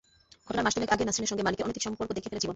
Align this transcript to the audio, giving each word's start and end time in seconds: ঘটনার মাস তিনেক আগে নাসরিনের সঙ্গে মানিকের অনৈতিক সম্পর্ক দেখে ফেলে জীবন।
ঘটনার 0.47 0.65
মাস 0.65 0.73
তিনেক 0.75 0.91
আগে 0.95 1.03
নাসরিনের 1.07 1.31
সঙ্গে 1.31 1.45
মানিকের 1.45 1.65
অনৈতিক 1.65 1.83
সম্পর্ক 1.87 2.09
দেখে 2.17 2.29
ফেলে 2.29 2.41
জীবন। 2.43 2.49